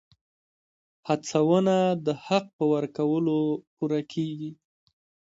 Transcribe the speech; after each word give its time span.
هڅونه 1.07 1.77
د 2.05 2.07
حق 2.25 2.45
په 2.57 2.63
ورکولو 2.73 3.37
پوره 3.75 4.01
کېږي. 4.11 4.51